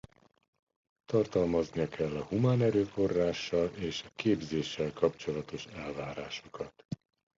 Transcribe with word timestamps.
Tartalmaznia 1.05 1.87
kell 1.87 2.15
a 2.17 2.23
humán 2.23 2.61
erőforrással 2.61 3.69
és 3.75 4.03
képzéssel 4.15 4.93
kapcsolatos 4.93 5.65
elvárásokat. 5.65 6.83